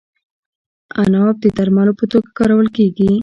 [1.01, 3.11] عناب د درملو په توګه کارول کیږي.